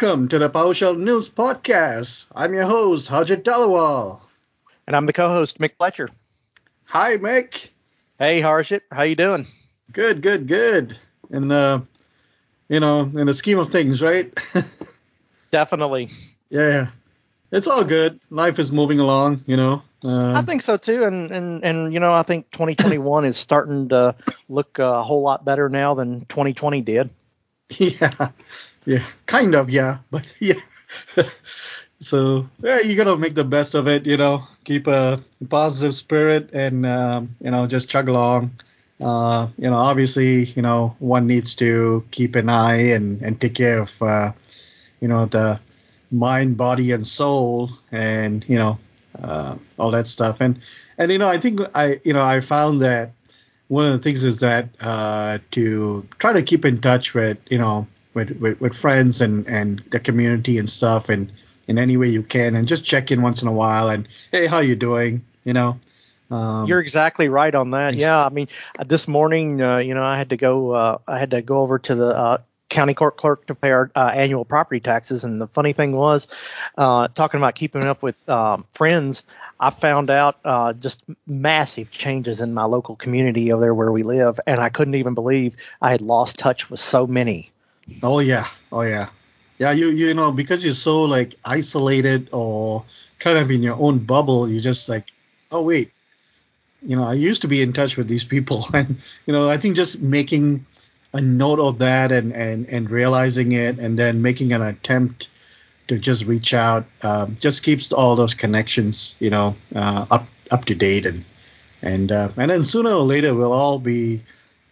[0.00, 2.28] Welcome to the PowerShell News Podcast.
[2.32, 4.20] I'm your host, Harjit Dhaliwal.
[4.86, 6.08] And I'm the co-host, Mick Pletcher.
[6.84, 7.68] Hi, Mick.
[8.16, 8.82] Hey, Harjit.
[8.92, 9.48] How you doing?
[9.90, 10.96] Good, good, good.
[11.30, 11.80] And, uh,
[12.68, 14.32] you know, in the scheme of things, right?
[15.50, 16.10] Definitely.
[16.48, 16.90] Yeah.
[17.50, 18.20] It's all good.
[18.30, 19.82] Life is moving along, you know.
[20.04, 23.88] Uh, I think so too, and and and you know, I think 2021 is starting
[23.88, 24.14] to
[24.48, 27.10] look a whole lot better now than 2020 did.
[27.78, 28.30] Yeah,
[28.88, 30.54] yeah, kind of, yeah, but yeah.
[32.00, 34.44] so yeah, you gotta make the best of it, you know.
[34.64, 38.52] Keep a positive spirit, and um, you know, just chug along.
[38.98, 43.54] Uh, you know, obviously, you know, one needs to keep an eye and and take
[43.54, 44.32] care of, uh,
[45.00, 45.60] you know, the
[46.10, 48.78] mind, body, and soul, and you know,
[49.22, 50.40] uh, all that stuff.
[50.40, 50.60] And
[50.96, 53.12] and you know, I think I you know I found that
[53.68, 57.58] one of the things is that uh, to try to keep in touch with you
[57.58, 57.86] know
[58.18, 61.32] with, with, with friends and and the community and stuff, and
[61.68, 64.46] in any way you can, and just check in once in a while and hey,
[64.46, 65.24] how you doing?
[65.44, 65.78] You know.
[66.30, 67.94] Um, You're exactly right on that.
[67.94, 70.72] Yeah, I mean, uh, this morning, uh, you know, I had to go.
[70.72, 73.90] Uh, I had to go over to the uh, county court clerk to pay our
[73.94, 75.24] uh, annual property taxes.
[75.24, 76.28] And the funny thing was,
[76.76, 79.24] uh, talking about keeping up with um, friends,
[79.58, 84.02] I found out uh, just massive changes in my local community over there where we
[84.02, 87.50] live, and I couldn't even believe I had lost touch with so many.
[88.02, 89.08] Oh yeah, oh yeah,
[89.58, 89.72] yeah.
[89.72, 92.84] You you know because you're so like isolated or
[93.18, 95.06] kind of in your own bubble, you just like,
[95.50, 95.92] oh wait,
[96.82, 99.56] you know, I used to be in touch with these people, and you know, I
[99.56, 100.66] think just making
[101.12, 105.30] a note of that and, and, and realizing it and then making an attempt
[105.88, 110.66] to just reach out um, just keeps all those connections you know uh, up up
[110.66, 111.24] to date and
[111.80, 114.22] and uh, and then sooner or later we'll all be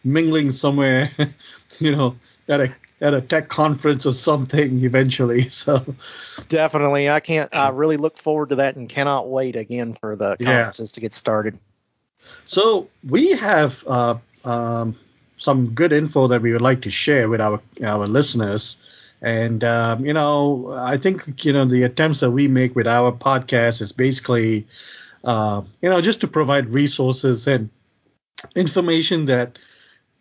[0.05, 1.11] mingling somewhere
[1.81, 2.17] you know
[2.49, 5.95] at a at a tech conference or something eventually so
[6.49, 10.37] definitely i can't i really look forward to that and cannot wait again for the
[10.37, 10.95] conferences yeah.
[10.95, 11.59] to get started
[12.45, 14.97] so we have uh, um,
[15.37, 18.79] some good info that we would like to share with our our listeners.
[19.23, 23.13] And um, you know, I think you know the attempts that we make with our
[23.13, 24.67] podcast is basically,
[25.25, 27.71] uh, you know, just to provide resources and
[28.55, 29.59] information that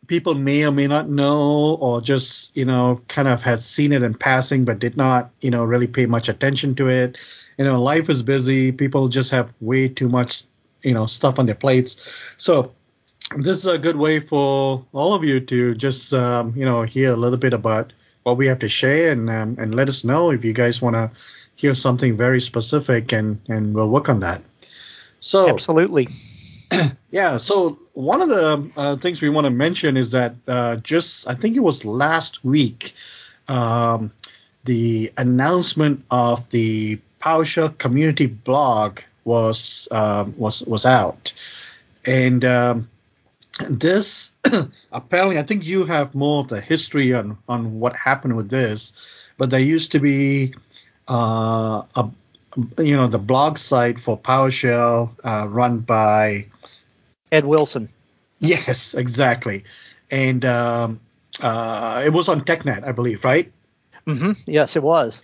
[0.08, 4.04] people may or may not know, or just you know, kind of has seen it
[4.04, 7.18] in passing but did not you know really pay much attention to it.
[7.58, 8.72] You know, life is busy.
[8.72, 10.44] People just have way too much
[10.84, 11.98] you know stuff on their plates.
[12.38, 12.74] So
[13.36, 17.12] this is a good way for all of you to just um, you know hear
[17.12, 17.92] a little bit about
[18.24, 20.96] what we have to share and um, and let us know if you guys want
[20.96, 21.12] to
[21.56, 24.42] hear something very specific and and we'll work on that.
[25.20, 26.10] So absolutely.
[27.12, 27.38] yeah.
[27.38, 31.36] So one of the uh, things we want to mention is that uh, just I
[31.36, 32.94] think it was last week,
[33.48, 34.12] um,
[34.64, 41.34] the announcement of the PowerShell community blog was uh, was was out,
[42.06, 42.90] and um,
[43.70, 44.34] this
[44.92, 48.94] apparently, I think you have more of the history on on what happened with this,
[49.38, 50.54] but there used to be
[51.08, 52.09] uh, a
[52.80, 56.48] you know the blog site for PowerShell uh, run by
[57.35, 57.90] Ed Wilson.
[58.40, 59.63] Yes, exactly,
[60.09, 61.00] and um,
[61.41, 63.51] uh, it was on TechNet, I believe, right?
[64.07, 64.31] Mm-hmm.
[64.46, 65.22] Yes, it was.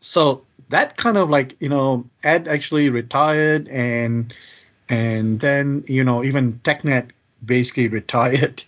[0.00, 4.32] So that kind of like you know Ed actually retired and
[4.88, 7.10] and then you know even TechNet
[7.44, 8.64] basically retired,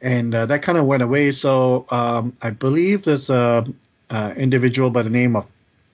[0.00, 1.30] and uh, that kind of went away.
[1.32, 3.66] So um, I believe there's a,
[4.10, 5.46] a, individual by the name of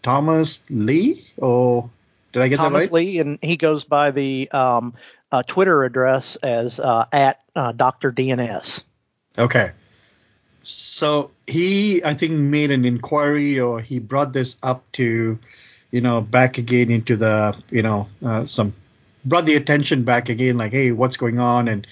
[0.02, 1.90] Thomas Lee, or
[2.32, 2.92] did I get Thomas that right?
[2.92, 4.94] Lee, and he goes by the um,
[5.32, 8.12] uh, Twitter address as uh, at uh, Dr.
[8.12, 8.84] DNS.
[9.38, 9.70] Okay.
[10.62, 15.38] So he, I think, made an inquiry, or he brought this up to,
[15.90, 18.74] you know, back again into the, you know, uh, some
[19.24, 21.86] brought the attention back again, like, hey, what's going on, and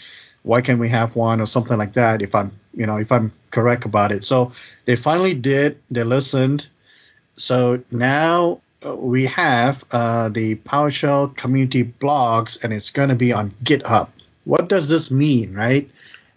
[0.46, 3.32] why can't we have one or something like that if i'm you know if i'm
[3.50, 4.52] correct about it so
[4.84, 6.68] they finally did they listened
[7.34, 8.60] so now
[8.94, 14.08] we have uh, the PowerShell community blogs, and it's going to be on GitHub.
[14.44, 15.90] What does this mean, right?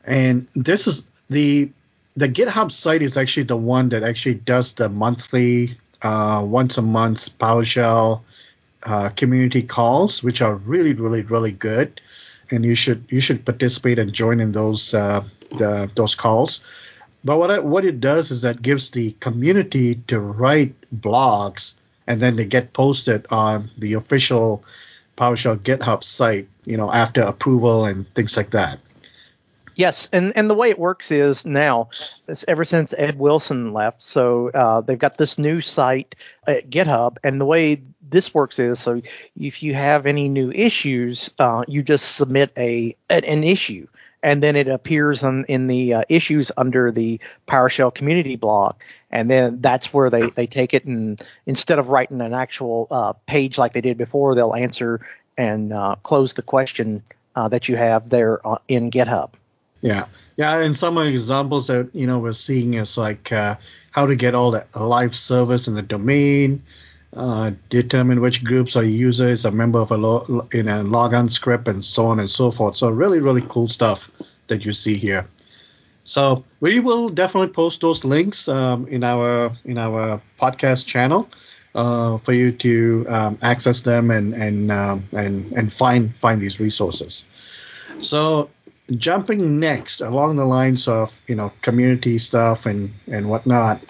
[0.03, 1.71] And this is the
[2.15, 6.81] the GitHub site is actually the one that actually does the monthly, uh, once a
[6.81, 8.21] month PowerShell
[8.83, 12.01] uh, community calls, which are really, really, really good
[12.51, 16.61] and you should you should participate and join in those uh, the, those calls.
[17.23, 21.75] But what what it does is that gives the community to write blogs
[22.09, 24.65] and then they get posted on the official
[25.15, 28.79] PowerShell GitHub site, you know, after approval and things like that.
[29.75, 31.87] Yes, and and the way it works is now,
[32.27, 36.15] it's ever since Ed Wilson left, so uh, they've got this new site
[36.45, 39.01] at GitHub, and the way this works is so
[39.39, 43.87] if you have any new issues, uh, you just submit a an, an, issue,
[44.21, 48.75] and then it appears on, in the uh, issues under the PowerShell community blog,
[49.11, 53.13] and then that's where they they take it and instead of writing an actual uh,
[53.25, 55.01] page like they did before, they'll answer
[55.37, 57.01] and uh, close the question
[57.35, 59.31] uh, that you have there in GitHub.
[59.81, 60.05] Yeah,
[60.35, 63.55] yeah, and some of the examples that you know we're seeing is like uh,
[63.91, 66.63] how to get all the live service in the domain,
[67.13, 71.29] uh, determine which groups or user is a member of a lo- in a logon
[71.29, 72.75] script, and so on and so forth.
[72.75, 74.11] So really, really cool stuff
[74.47, 75.27] that you see here.
[76.03, 81.29] So we will definitely post those links um, in our in our podcast channel
[81.75, 86.59] uh, for you to um, access them and and um, and and find find these
[86.59, 87.25] resources.
[87.99, 88.49] So
[88.97, 93.81] jumping next along the lines of you know community stuff and and whatnot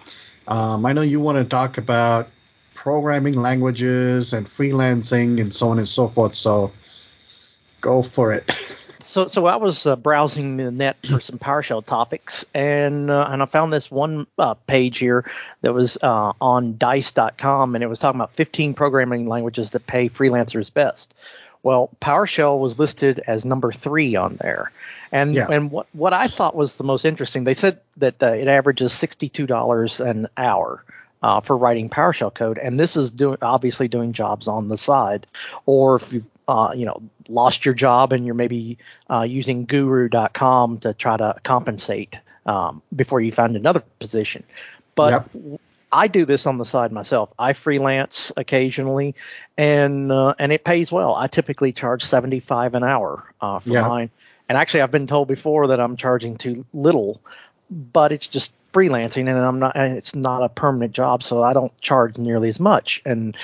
[0.47, 2.29] um, i know you want to talk about
[2.79, 6.71] programming languages and freelancing and so on and so forth so
[7.81, 8.49] go for it
[9.01, 13.43] so so i was uh, browsing the net for some powershell topics and uh, and
[13.43, 15.29] i found this one uh, page here
[15.59, 20.07] that was uh, on dice.com and it was talking about 15 programming languages that pay
[20.07, 21.13] freelancers best
[21.61, 24.71] well, PowerShell was listed as number three on there,
[25.11, 25.47] and yeah.
[25.51, 28.93] and what what I thought was the most interesting, they said that uh, it averages
[28.93, 30.85] sixty two dollars an hour.
[31.21, 35.27] Uh, for writing PowerShell code, and this is doing obviously doing jobs on the side,
[35.65, 38.77] or if you've uh, you know lost your job and you're maybe
[39.09, 44.43] uh, using Guru.com to try to compensate um, before you find another position.
[44.95, 45.59] But yep.
[45.91, 47.29] I do this on the side myself.
[47.37, 49.15] I freelance occasionally,
[49.57, 51.15] and uh, and it pays well.
[51.15, 53.87] I typically charge seventy five an hour uh, for yeah.
[53.87, 54.09] mine.
[54.47, 57.21] And actually, I've been told before that I'm charging too little,
[57.69, 59.75] but it's just freelancing, and I'm not.
[59.75, 63.01] And it's not a permanent job, so I don't charge nearly as much.
[63.05, 63.35] And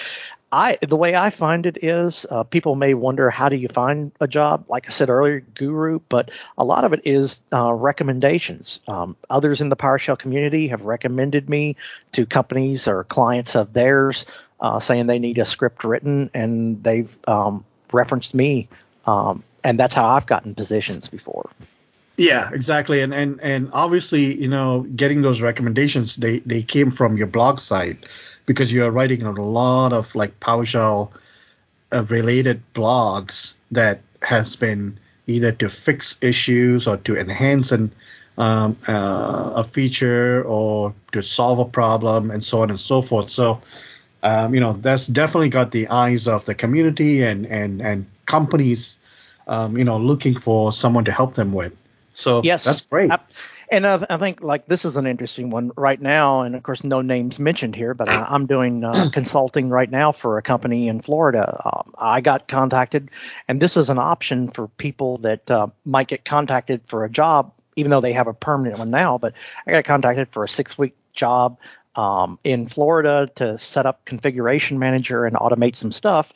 [0.52, 4.12] I the way I find it is uh, people may wonder how do you find
[4.22, 4.66] a job?
[4.70, 8.80] Like I said earlier, guru, but a lot of it is uh, recommendations.
[8.88, 11.76] Um, others in the PowerShell community have recommended me
[12.14, 14.26] to companies or clients of theirs,
[14.60, 18.70] uh, saying they need a script written, and they've um, referenced me,
[19.06, 21.50] um, and that's how I've gotten positions before.
[22.18, 27.18] Yeah, exactly, and and and obviously, you know, getting those recommendations, they they came from
[27.18, 28.08] your blog site
[28.46, 31.12] because you are writing a lot of like PowerShell
[31.94, 37.92] uh, related blogs that has been either to fix issues or to enhance an,
[38.38, 43.30] um, uh, a feature or to solve a problem and so on and so forth.
[43.30, 43.60] So,
[44.24, 48.98] um, you know, that's definitely got the eyes of the community and and and companies,
[49.48, 51.74] um, you know, looking for someone to help them with.
[52.16, 53.12] So yes, that's great.
[53.70, 56.84] And I, I, think like this is an interesting one right now, and of course
[56.84, 60.88] no names mentioned here, but I, am doing uh, consulting right now for a company
[60.88, 61.62] in Florida.
[61.66, 63.10] Um, I got contacted,
[63.48, 67.54] and this is an option for people that uh, might get contacted for a job,
[67.76, 69.18] even though they have a permanent one now.
[69.18, 69.34] But
[69.68, 71.58] I got contacted for a six-week job
[71.96, 76.34] um, in Florida to set up configuration manager and automate some stuff.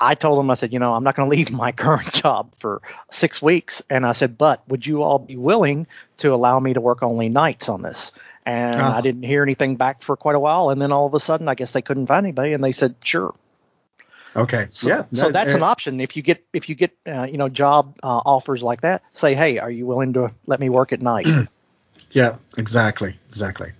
[0.00, 2.54] I told them, I said, you know, I'm not going to leave my current job
[2.56, 2.80] for
[3.10, 3.82] six weeks.
[3.90, 5.86] And I said, but would you all be willing
[6.18, 8.12] to allow me to work only nights on this?
[8.46, 8.84] And oh.
[8.84, 10.70] I didn't hear anything back for quite a while.
[10.70, 12.94] And then all of a sudden, I guess they couldn't find anybody, and they said,
[13.04, 13.34] sure.
[14.34, 14.68] Okay.
[14.70, 15.04] So, yeah.
[15.12, 16.00] So that, that's uh, an option.
[16.00, 19.34] If you get if you get uh, you know job uh, offers like that, say,
[19.34, 21.26] hey, are you willing to let me work at night?
[22.10, 22.36] yeah.
[22.56, 23.18] Exactly.
[23.28, 23.72] Exactly.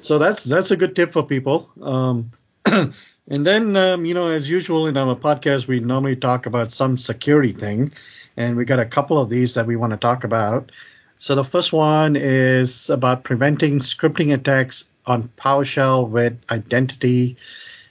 [0.00, 1.70] So that's that's a good tip for people.
[1.80, 2.30] Um,
[3.30, 6.98] And then, um, you know, as usual in our podcast, we normally talk about some
[6.98, 7.90] security thing,
[8.36, 10.72] and we got a couple of these that we want to talk about.
[11.18, 17.36] So the first one is about preventing scripting attacks on PowerShell with identity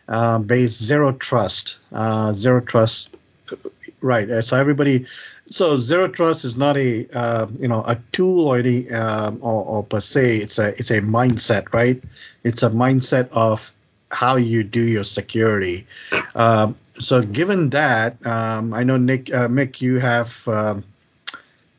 [0.10, 1.77] uh, based zero trust.
[1.93, 3.15] Uh, zero trust,
[4.01, 4.43] right?
[4.43, 5.05] So everybody,
[5.48, 9.63] so zero trust is not a uh, you know a tool or any um, or,
[9.63, 10.38] or per se.
[10.38, 12.03] It's a it's a mindset, right?
[12.43, 13.72] It's a mindset of
[14.12, 15.86] how you do your security.
[16.36, 20.84] Um, so, given that, um, I know Nick, uh, Mick, you have um,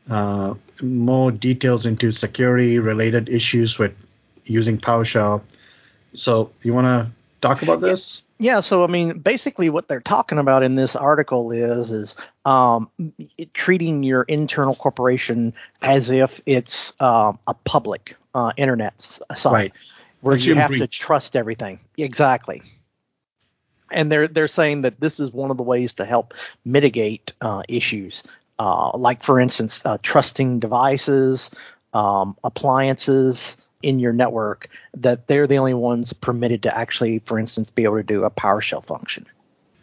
[0.09, 3.93] uh, more details into security-related issues with
[4.45, 5.43] using PowerShell.
[6.13, 7.11] So, you want to
[7.41, 8.23] talk about this?
[8.39, 12.89] Yeah, so I mean, basically, what they're talking about in this article is is um,
[13.37, 19.53] it, treating your internal corporation as if it's uh, a public uh, internet site.
[19.53, 19.73] Right
[20.21, 20.79] where you have breach.
[20.79, 21.79] to trust everything.
[21.97, 22.61] Exactly.
[23.91, 27.63] And they're they're saying that this is one of the ways to help mitigate uh,
[27.67, 28.23] issues.
[28.61, 31.49] uh, like for instance, uh, trusting devices,
[31.93, 37.71] um, appliances in your network, that they're the only ones permitted to actually, for instance,
[37.71, 39.25] be able to do a PowerShell function.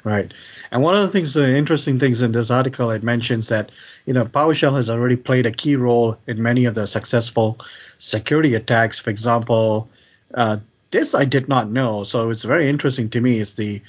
[0.05, 0.33] Right.
[0.71, 3.73] And one of the things, the interesting things in this article, it mentions that,
[4.07, 7.59] you know, PowerShell has already played a key role in many of the successful
[7.99, 9.01] security attacks.
[9.01, 9.91] For example,
[10.35, 10.59] uh,
[10.91, 13.39] this I did not know, so it's very interesting to me.
[13.39, 13.83] Is the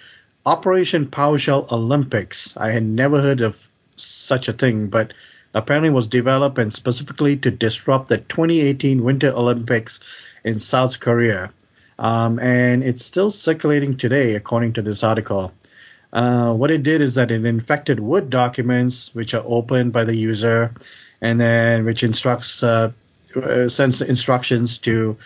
[0.46, 2.56] Operation PowerShell Olympics.
[2.58, 5.14] I had never heard of such a thing, but
[5.54, 10.00] apparently was developed and specifically to disrupt the 2018 Winter Olympics
[10.44, 11.52] in South Korea.
[11.98, 15.52] Um, and it's still circulating today, according to this article.
[16.14, 20.16] Uh, what it did is that it infected Word documents, which are opened by the
[20.16, 20.74] user,
[21.22, 22.92] and then which instructs uh,
[23.36, 25.18] uh sends instructions to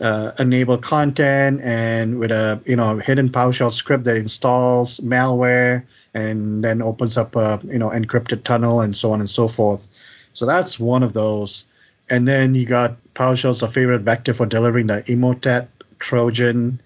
[0.00, 6.64] uh, enable content and with a you know hidden PowerShell script that installs malware and
[6.64, 9.86] then opens up a you know encrypted tunnel and so on and so forth.
[10.32, 11.66] So that's one of those.
[12.10, 16.80] And then you got PowerShell's a favorite vector for delivering the Emotet Trojan.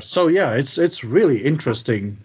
[0.00, 2.18] So yeah, it's it's really interesting.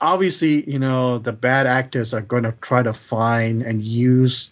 [0.00, 4.50] Obviously, you know the bad actors are going to try to find and use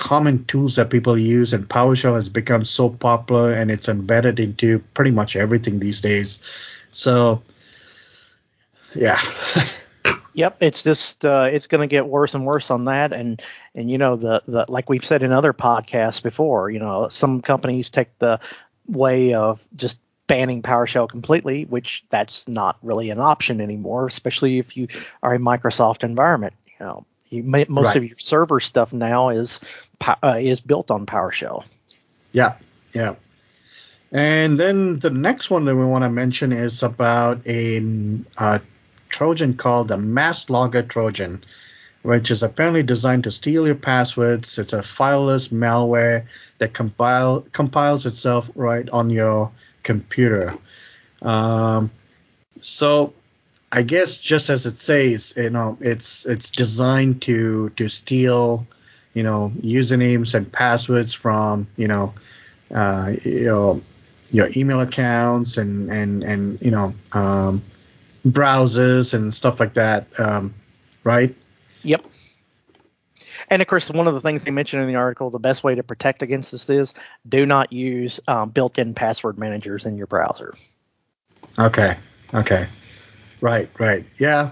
[0.00, 4.78] common tools that people use, and PowerShell has become so popular and it's embedded into
[4.94, 6.40] pretty much everything these days.
[6.90, 7.42] So,
[8.94, 9.20] yeah.
[10.32, 13.42] Yep, it's just uh, it's going to get worse and worse on that, and
[13.74, 17.42] and you know the the like we've said in other podcasts before, you know some
[17.42, 18.38] companies take the
[18.86, 24.76] way of just banning PowerShell completely, which that's not really an option anymore, especially if
[24.76, 24.86] you
[25.22, 26.54] are a Microsoft environment.
[26.78, 27.96] You know, you most right.
[27.96, 29.60] of your server stuff now is
[30.00, 31.64] uh, is built on PowerShell.
[32.32, 32.54] Yeah,
[32.94, 33.14] yeah.
[34.12, 37.80] And then the next one that we want to mention is about a,
[38.38, 38.60] a
[39.08, 41.44] Trojan called the Mass Logger Trojan,
[42.02, 44.58] which is apparently designed to steal your passwords.
[44.58, 46.26] It's a fileless malware
[46.58, 49.52] that compile compiles itself right on your
[49.84, 50.56] computer.
[51.22, 51.90] Um,
[52.60, 53.12] so
[53.72, 58.66] I guess just as it says, you know, it's it's designed to to steal
[59.14, 62.14] you know usernames and passwords from you know
[62.74, 63.82] uh, you know
[64.32, 67.62] your email accounts and and and you know um,
[68.26, 70.54] browsers and stuff like that um,
[71.04, 71.34] right?
[71.82, 72.02] Yep.
[73.48, 75.74] And of course one of the things they mentioned in the article the best way
[75.74, 76.94] to protect against this is
[77.28, 80.54] do not use um, built-in password managers in your browser.
[81.58, 81.96] Okay.
[82.32, 82.68] Okay
[83.40, 84.50] right right yeah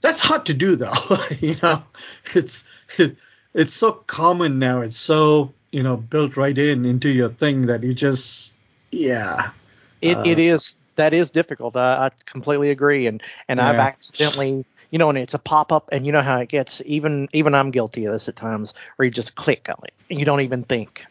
[0.00, 0.92] that's hard to do though
[1.40, 1.82] you know
[2.34, 2.64] it's
[3.54, 4.80] it's so common now.
[4.80, 8.54] It's so you know built right in into your thing that you just
[8.90, 9.50] yeah.
[10.00, 11.76] It uh, it is that is difficult.
[11.76, 13.06] I, I completely agree.
[13.06, 13.68] And and yeah.
[13.68, 16.80] I've accidentally you know, and it's a pop up, and you know how it gets.
[16.86, 20.18] Even even I'm guilty of this at times, where you just click on it and
[20.18, 21.04] you don't even think.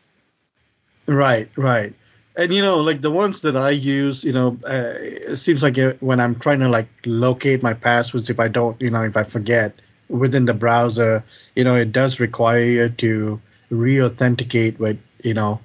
[1.05, 1.93] Right, right.
[2.37, 5.77] And you know, like the ones that I use, you know, uh, it seems like
[5.99, 9.23] when I'm trying to like locate my passwords, if I don't, you know, if I
[9.23, 9.73] forget,
[10.07, 11.25] within the browser,
[11.55, 15.59] you know, it does require you to re-authenticate with, you know,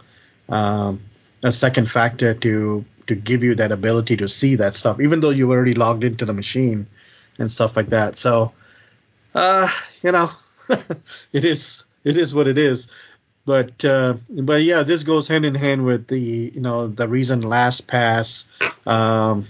[0.49, 1.02] um,
[1.45, 5.31] a second factor to to give you that ability to see that stuff, even though
[5.31, 6.87] you already logged into the machine
[7.38, 8.17] and stuff like that.
[8.17, 8.52] So,
[9.35, 9.69] uh,
[10.02, 10.31] you know,
[11.33, 12.88] it is it is what it is.
[13.44, 16.20] But uh, but yeah, this goes hand in hand with the
[16.54, 18.46] you know the reason LastPass
[18.87, 19.49] um,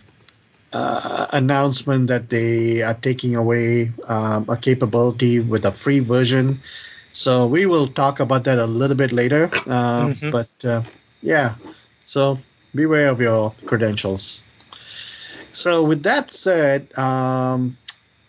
[0.72, 6.62] uh, announcement that they are taking away um, a capability with a free version.
[7.12, 9.50] So we will talk about that a little bit later.
[9.52, 10.30] Uh, mm-hmm.
[10.30, 10.82] But uh,
[11.20, 11.56] yeah,
[12.04, 12.38] so
[12.74, 14.40] beware of your credentials.
[15.52, 17.76] So with that said, um,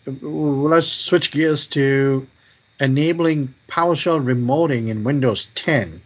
[0.06, 2.28] let's switch gears to
[2.84, 6.02] enabling PowerShell remoting in Windows 10.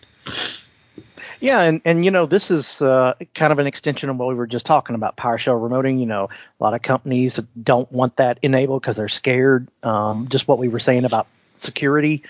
[1.39, 4.35] Yeah, and, and you know this is uh, kind of an extension of what we
[4.35, 5.99] were just talking about PowerShell remoting.
[5.99, 6.29] You know,
[6.59, 9.67] a lot of companies don't want that enabled because they're scared.
[9.83, 11.27] Um, just what we were saying about
[11.59, 12.23] security.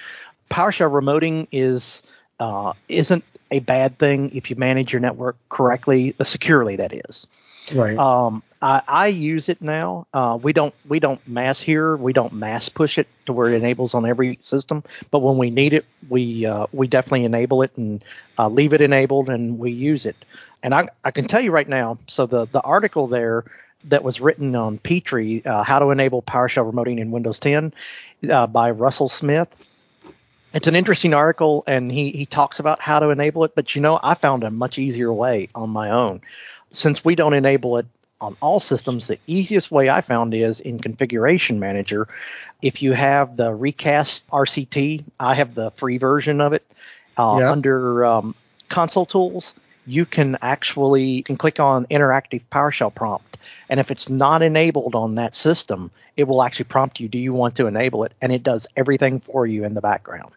[0.50, 2.04] PowerShell remoting is
[2.40, 7.28] uh, isn't a bad thing if you manage your network correctly, uh, securely that is.
[7.74, 7.98] Right.
[7.98, 10.08] Um, I, I, use it now.
[10.14, 11.96] Uh, we don't we don't mass here.
[11.96, 14.84] We don't mass push it to where it enables on every system.
[15.12, 18.04] But when we need it, we uh, we definitely enable it and
[18.38, 20.16] uh, leave it enabled, and we use it.
[20.64, 22.00] And I, I can tell you right now.
[22.08, 23.46] So the the article there
[23.86, 27.74] that was written on Petri, uh, how to enable PowerShell remoting in Windows 10,
[28.30, 29.56] uh, by Russell Smith.
[30.54, 33.54] It's an interesting article, and he he talks about how to enable it.
[33.54, 36.22] But you know, I found a much easier way on my own
[36.72, 37.86] since we don't enable it
[38.20, 42.08] on all systems, the easiest way I found is in Configuration Manager.
[42.62, 46.66] If you have the recast RCT, I have the free version of it.
[47.18, 47.52] Uh, yep.
[47.52, 48.36] Under um,
[48.70, 49.56] console tools,
[49.86, 53.38] you can actually you can click on interactive PowerShell prompt,
[53.70, 57.34] and if it's not enabled on that system, it will actually prompt you, "Do you
[57.34, 60.32] want to enable it?" And it does everything for you in the background.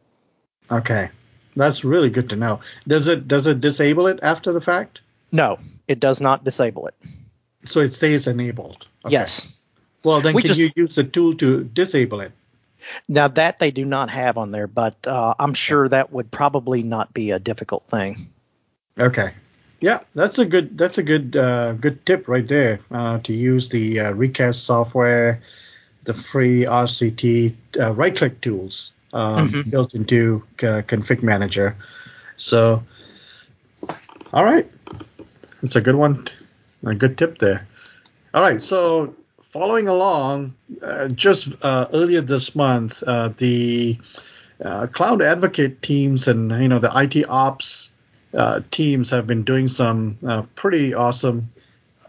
[0.71, 1.11] Okay,
[1.57, 2.61] that's really good to know.
[2.87, 5.01] Does it does it disable it after the fact?
[5.33, 5.59] No,
[5.89, 6.95] it does not disable it.
[7.65, 8.87] So it stays enabled.
[9.05, 9.13] Okay.
[9.13, 9.53] Yes.
[10.03, 12.33] Well, then we can just, you use the tool to disable it?
[13.09, 16.83] Now that they do not have on there, but uh, I'm sure that would probably
[16.83, 18.31] not be a difficult thing.
[18.99, 19.33] Okay.
[19.81, 23.71] Yeah, that's a good that's a good uh, good tip right there uh, to use
[23.71, 25.41] the uh, recast software,
[26.05, 29.71] the free RCT uh, right click tools um, mm-hmm.
[29.71, 31.77] built into uh, Config Manager.
[32.37, 32.83] So,
[34.33, 34.71] all right,
[35.63, 36.29] it's a good one,
[36.85, 37.67] a good tip there.
[38.33, 43.99] All right, so following along, uh, just earlier this month, the
[44.93, 47.91] Cloud Advocate teams and you know the IT Ops
[48.35, 51.51] uh, teams have been doing some uh, pretty awesome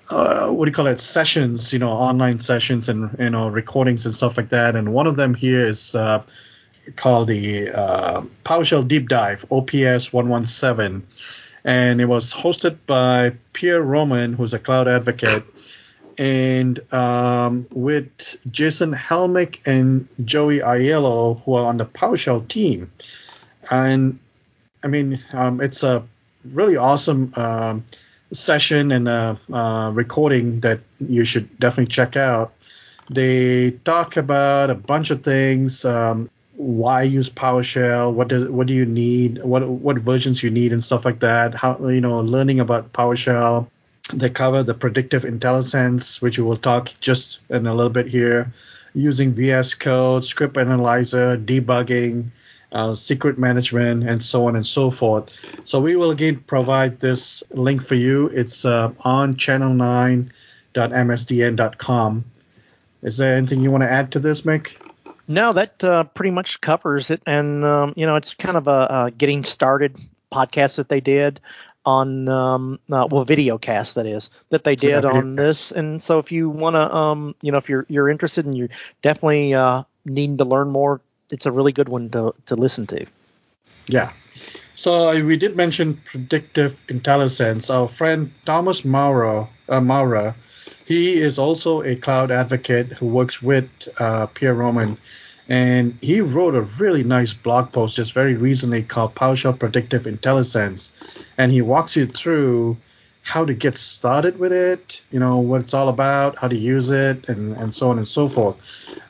[0.10, 4.06] uh, what do you call it sessions you know online sessions and you know recordings
[4.06, 6.22] and stuff like that and one of them here is uh,
[6.96, 11.08] called the uh, PowerShell Deep Dive OPS 117
[11.64, 15.44] and it was hosted by Pierre Roman who's a cloud advocate
[16.18, 22.92] and um, with Jason Helmick and Joey Aiello who are on the PowerShell team
[23.70, 24.20] and
[24.84, 26.04] I mean, um, it's a
[26.44, 27.86] really awesome um,
[28.34, 32.54] session and a, uh, recording that you should definitely check out.
[33.12, 35.86] They talk about a bunch of things.
[35.86, 36.30] Um,
[36.62, 38.14] why use PowerShell?
[38.14, 39.44] What do what do you need?
[39.44, 41.56] What what versions you need and stuff like that.
[41.56, 43.68] How you know learning about PowerShell.
[44.14, 48.54] They cover the predictive IntelliSense, which we will talk just in a little bit here,
[48.94, 52.30] using VS Code, script analyzer, debugging,
[52.72, 55.34] uh, secret management, and so on and so forth.
[55.66, 58.28] So we will again provide this link for you.
[58.28, 62.26] It's uh, on channel9.msdn.com.
[63.02, 64.91] Is there anything you want to add to this, Mick?
[65.32, 67.22] No, that uh, pretty much covers it.
[67.26, 69.98] And, um, you know, it's kind of a, a, getting started
[70.30, 71.40] podcast that they did
[71.86, 75.72] on, um, uh, well, video cast that is, that they did on this.
[75.72, 78.70] And so if you want to, um, you know, if you're, you're interested and you're
[79.02, 81.00] definitely uh, needing to learn more,
[81.32, 83.06] it's a really good one to, to listen to.
[83.88, 84.12] Yeah.
[84.74, 87.74] So uh, we did mention predictive IntelliSense.
[87.74, 90.34] Our friend Thomas Maurer, uh,
[90.86, 94.98] he is also a cloud advocate who works with uh, Pierre Roman,
[95.50, 100.92] and he wrote a really nice blog post just very recently called PowerShell Predictive IntelliSense,
[101.38, 102.78] and he walks you through
[103.24, 106.90] how to get started with it, you know, what it's all about, how to use
[106.90, 108.58] it, and, and so on and so forth.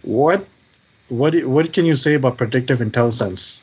[0.02, 0.46] What
[1.10, 3.62] what what can you say about predictive IntelliSense?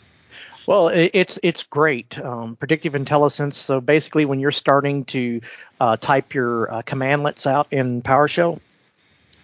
[0.66, 2.18] Well, it's it's great.
[2.18, 3.54] Um, predictive IntelliSense.
[3.54, 5.40] So basically, when you're starting to
[5.80, 8.60] uh, type your uh, commandlets out in PowerShell,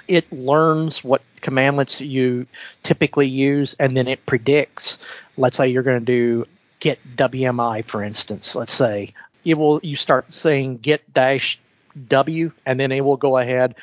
[0.09, 2.47] it learns what commandlets you
[2.83, 4.99] typically use, and then it predicts.
[5.37, 6.47] Let's say you're going to do
[6.81, 8.55] get WMI, for instance.
[8.55, 9.15] Let's say
[9.45, 9.81] it will.
[9.83, 11.59] You start saying get dash
[12.09, 13.77] W, and then it will go ahead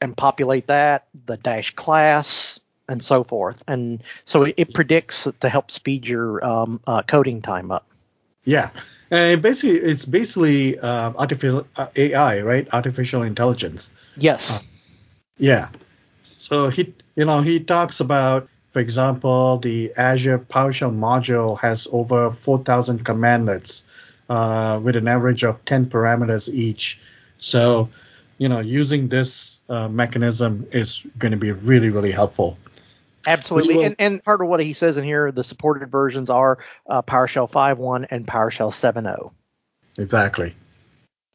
[0.00, 3.62] and populate that the dash class and so forth.
[3.68, 7.86] And so it, predicts to help speed your um, uh, coding time up.
[8.44, 8.70] Yeah.
[9.10, 12.68] And basically, it's basically uh, artificial uh, AI, right?
[12.72, 13.90] Artificial intelligence.
[14.16, 14.62] Yes.
[15.38, 15.68] Yeah.
[16.22, 22.30] So he, you know, he talks about, for example, the Azure PowerShell module has over
[22.30, 23.82] 4,000 commandlets
[24.28, 27.00] uh, with an average of 10 parameters each.
[27.38, 27.88] So,
[28.36, 32.58] you know, using this uh, mechanism is going to be really, really helpful.
[33.26, 37.02] Absolutely, and, and part of what he says in here, the supported versions are uh,
[37.02, 39.32] PowerShell 5.1 and PowerShell 7.0.
[39.98, 40.54] Exactly.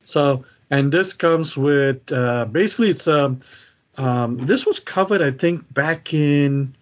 [0.01, 3.39] So, and this comes with uh, basically it's um,
[3.97, 6.75] um, this was covered I think back in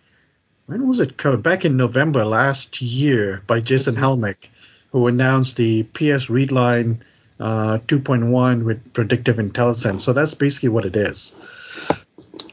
[0.65, 3.95] when was it covered back in November last year by Jason.
[3.95, 4.49] Helmick,
[4.91, 6.99] who announced the PS Readline
[7.39, 10.01] uh, 2.1 with predictive IntelliSense.
[10.01, 11.33] So that's basically what it is.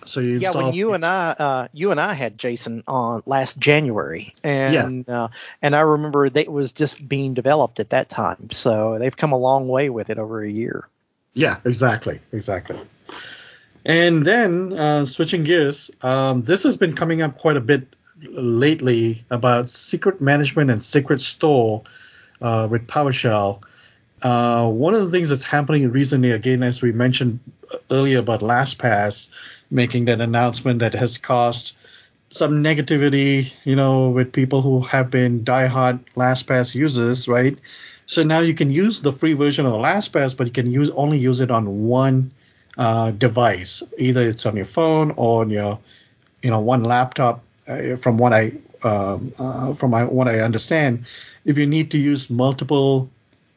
[0.06, 3.58] So you yeah, when you and I uh, you and I had Jason on last
[3.58, 5.24] January, and yeah.
[5.24, 5.28] uh,
[5.60, 8.50] and I remember that it was just being developed at that time.
[8.50, 10.88] So they've come a long way with it over a year.
[11.34, 12.80] Yeah, exactly, exactly.
[13.88, 17.88] And then uh, switching gears, um, this has been coming up quite a bit
[18.20, 21.84] lately about secret management and secret store
[22.42, 23.62] uh, with PowerShell.
[24.20, 27.40] Uh, one of the things that's happening recently, again, as we mentioned
[27.90, 29.30] earlier about LastPass
[29.70, 31.74] making that announcement that has caused
[32.28, 37.56] some negativity, you know, with people who have been diehard LastPass users, right?
[38.04, 41.18] So now you can use the free version of LastPass, but you can use only
[41.18, 42.32] use it on one
[42.78, 43.82] uh, device.
[43.98, 45.78] Either it's on your phone or on your,
[46.42, 47.42] you know, one laptop.
[47.66, 51.06] Uh, from what I um, uh, from my, what I understand,
[51.44, 53.10] if you need to use multiple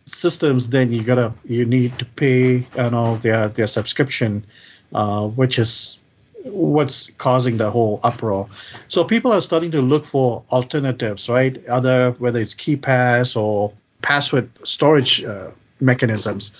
[0.05, 4.45] systems, then you gotta you need to pay you know their their subscription,
[4.93, 5.97] uh, which is
[6.43, 8.49] what's causing the whole uproar.
[8.87, 11.63] So people are starting to look for alternatives, right?
[11.67, 16.51] Other whether it's KeePass or password storage uh, mechanisms.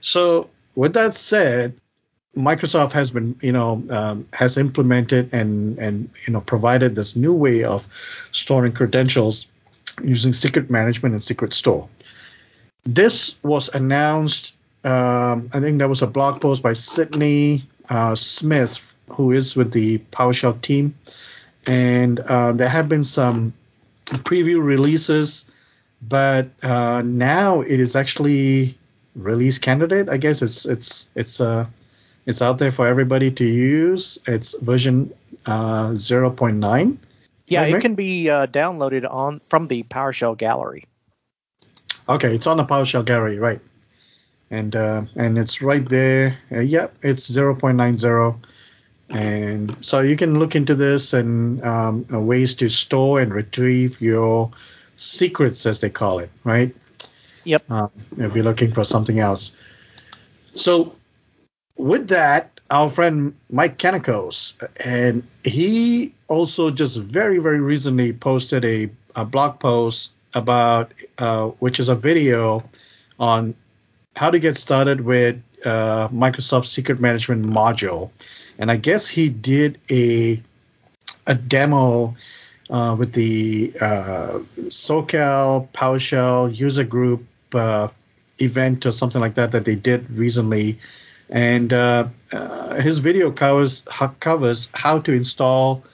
[0.00, 1.78] So with that said,
[2.36, 7.34] Microsoft has been, you know, um, has implemented and and you know provided this new
[7.34, 7.88] way of
[8.30, 9.46] storing credentials
[10.02, 11.88] using secret management and secret store.
[12.84, 14.54] This was announced.
[14.84, 19.72] Um, I think there was a blog post by Sydney uh, Smith, who is with
[19.72, 20.94] the PowerShell team,
[21.66, 23.54] and uh, there have been some
[24.04, 25.46] preview releases,
[26.00, 28.78] but uh, now it is actually
[29.16, 30.08] release candidate.
[30.08, 31.66] I guess it's it's it's uh
[32.26, 34.18] it's out there for everybody to use.
[34.26, 35.14] It's version
[35.46, 36.98] uh, 0.9.
[37.46, 40.86] Yeah, it can be uh, downloaded on from the PowerShell gallery.
[42.08, 43.60] Okay, it's on the PowerShell gallery, right?
[44.50, 46.38] And uh, and it's right there.
[46.50, 48.36] Uh, yep, it's 0.90.
[49.08, 54.00] And so you can look into this and um, uh, ways to store and retrieve
[54.00, 54.50] your
[54.96, 56.74] secrets, as they call it, right?
[57.44, 57.64] Yep.
[57.70, 59.52] Uh, if you're looking for something else.
[60.56, 60.96] So
[61.76, 68.90] with that, our friend Mike Kanakos, and he also just very, very recently posted a,
[69.14, 72.68] a blog post about, uh, which is a video
[73.18, 73.54] on
[74.16, 78.10] how to get started with uh, Microsoft Secret Management module.
[78.58, 80.42] And I guess he did a
[81.26, 82.16] a demo
[82.70, 87.88] uh, with the uh, SoCal PowerShell user group uh,
[88.38, 90.78] event or something like that that they did recently
[91.28, 93.84] and uh, uh, his video covers
[94.20, 95.84] covers how to install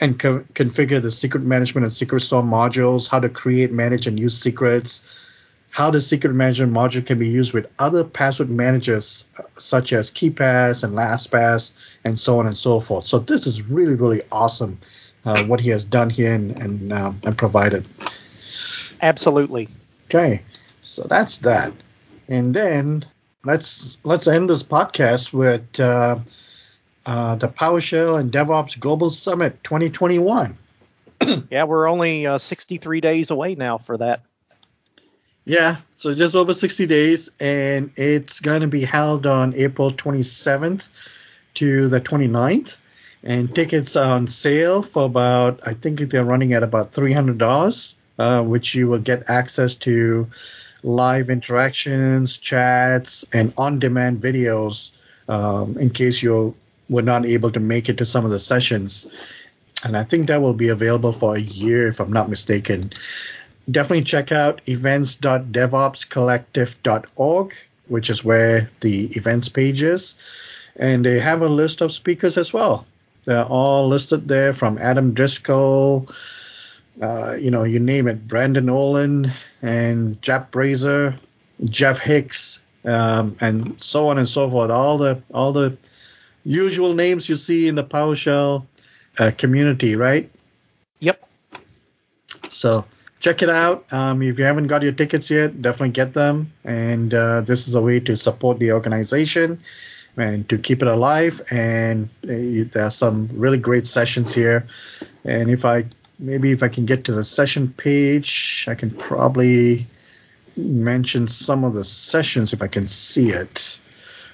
[0.00, 4.18] and co- configure the secret management and secret store modules, how to create, manage, and
[4.18, 5.02] use secrets,
[5.70, 10.10] how the secret management module can be used with other password managers uh, such as
[10.10, 11.72] KeePass and LastPass,
[12.04, 13.04] and so on and so forth.
[13.04, 14.78] So this is really really awesome
[15.24, 17.86] uh, what he has done here and and, um, and provided.
[19.02, 19.68] Absolutely.
[20.06, 20.42] Okay,
[20.80, 21.72] so that's that,
[22.28, 23.04] and then
[23.44, 26.18] let's let's end this podcast with uh,
[27.06, 30.56] uh, the PowerShell and DevOps Global Summit 2021.
[31.50, 34.22] yeah, we're only uh, 63 days away now for that.
[35.44, 40.90] Yeah, so just over 60 days, and it's going to be held on April 27th
[41.54, 42.76] to the 29th.
[43.24, 48.42] And tickets are on sale for about, I think they're running at about $300, uh,
[48.42, 50.28] which you will get access to
[50.82, 54.90] live interactions, chats, and on-demand videos
[55.28, 56.54] um, in case you
[56.88, 59.08] were not able to make it to some of the sessions.
[59.84, 62.90] And I think that will be available for a year, if I'm not mistaken.
[63.70, 67.54] Definitely check out events.devopscollective.org,
[67.88, 70.14] which is where the events page is.
[70.76, 72.86] And they have a list of speakers as well.
[73.24, 76.08] They're all listed there from Adam Driscoll,
[77.00, 79.30] uh, you know, you name it, Brandon Olin
[79.62, 81.16] and Jeff Brazier,
[81.64, 84.70] Jeff Hicks, um, and so on and so forth.
[84.70, 85.76] All the all the
[86.44, 88.66] usual names you see in the PowerShell
[89.18, 90.30] uh, community, right?
[91.00, 91.28] Yep.
[92.48, 92.84] So
[93.20, 93.92] check it out.
[93.92, 96.52] Um, if you haven't got your tickets yet, definitely get them.
[96.64, 99.60] And uh, this is a way to support the organization
[100.16, 101.40] and to keep it alive.
[101.50, 104.66] And uh, there are some really great sessions here.
[105.24, 105.84] And if I
[106.18, 109.86] maybe if I can get to the session page, I can probably
[110.56, 113.80] mention some of the sessions if I can see it.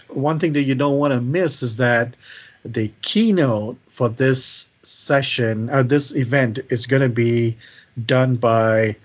[0.09, 2.14] One thing that you don't want to miss is that
[2.64, 7.59] the keynote for this session, or uh, this event, is going to be
[8.03, 8.97] done by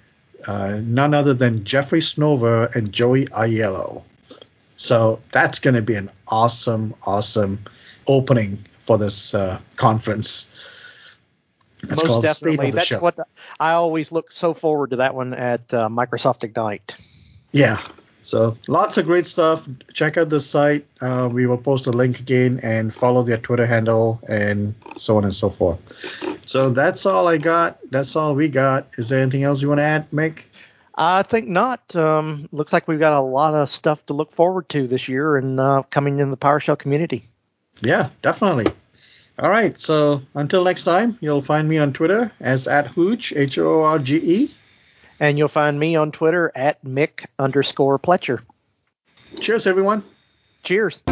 [0.45, 4.03] uh, none other than Jeffrey Snover and Joey Aiello.
[4.77, 7.65] So that's going to be an awesome, awesome
[8.07, 10.47] opening for this uh, conference.
[11.83, 12.71] That's Most definitely.
[12.71, 12.99] That's show.
[12.99, 13.17] what
[13.59, 16.95] I always look so forward to that one at uh, Microsoft Ignite.
[17.51, 17.81] Yeah.
[18.21, 19.67] So lots of great stuff.
[19.93, 20.85] Check out the site.
[20.99, 25.23] Uh, we will post a link again and follow their Twitter handle and so on
[25.23, 25.79] and so forth.
[26.45, 27.79] So that's all I got.
[27.91, 28.87] That's all we got.
[28.97, 30.43] Is there anything else you want to add, Mick?
[30.95, 31.95] I think not.
[31.95, 35.37] Um, looks like we've got a lot of stuff to look forward to this year
[35.37, 37.29] and uh, coming in the PowerShell community.
[37.81, 38.65] Yeah, definitely.
[39.39, 39.79] All right.
[39.79, 43.99] So until next time, you'll find me on Twitter as at Hooge, H O R
[43.99, 44.55] G E.
[45.19, 48.41] And you'll find me on Twitter at Mick underscore Pletcher.
[49.39, 50.03] Cheers, everyone.
[50.63, 51.03] Cheers.